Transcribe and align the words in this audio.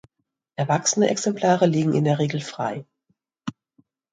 Erwachsene 0.55 1.09
Exemplare 1.11 1.67
liegen 1.67 1.93
in 1.93 2.05
der 2.05 2.17
Regel 2.17 2.41
frei. 2.41 2.87